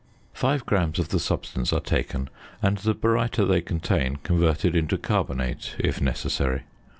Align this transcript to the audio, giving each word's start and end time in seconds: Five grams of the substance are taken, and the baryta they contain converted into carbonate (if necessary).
Five 0.33 0.65
grams 0.65 0.97
of 0.97 1.09
the 1.09 1.19
substance 1.19 1.71
are 1.71 1.79
taken, 1.79 2.31
and 2.59 2.79
the 2.79 2.95
baryta 2.95 3.45
they 3.45 3.61
contain 3.61 4.15
converted 4.23 4.75
into 4.75 4.97
carbonate 4.97 5.75
(if 5.77 6.01
necessary). 6.01 6.63